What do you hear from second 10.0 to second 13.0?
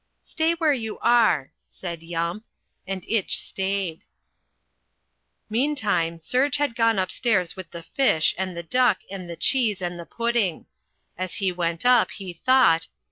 pudding. As he went up he thought.